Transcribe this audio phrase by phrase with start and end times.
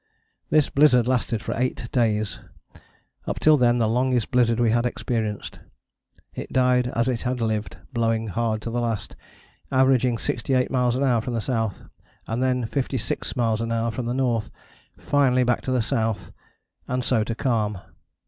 [0.49, 2.39] This blizzard lasted for eight days,
[3.27, 5.59] up till then the longest blizzard we had experienced:
[6.33, 9.15] "It died as it had lived, blowing hard to the last,
[9.71, 11.83] averaging 68 miles an hour from the south,
[12.25, 14.49] and then 56 miles an hour from the north,
[14.97, 16.31] finally back to the south,
[16.87, 17.79] and so to calm.